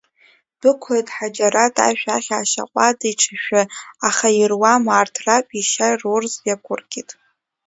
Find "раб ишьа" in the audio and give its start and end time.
5.25-5.87